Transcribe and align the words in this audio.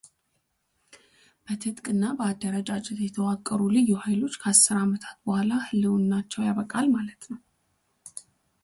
በትጥቅ 1.43 1.85
እና 1.93 2.03
በአደረጃጀት 2.19 2.99
የተዋቀሩት 3.05 3.73
ልዩ 3.77 3.93
ኃይሎች 4.05 4.39
ከአስር 4.43 4.79
ዓመታት 4.85 5.17
በኋላ 5.27 5.51
ህልውናቸው 5.69 6.47
ያበቃል 6.49 6.87
ማለት 6.97 7.21
ነው። 7.33 7.41